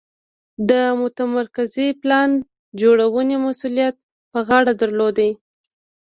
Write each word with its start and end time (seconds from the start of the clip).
د 0.69 0.71
متمرکزې 1.01 1.87
پلان 2.01 2.29
جوړونې 2.81 3.35
مسوولیت 3.45 3.95
پر 4.31 4.41
غاړه 4.47 4.73
درلود. 4.81 5.17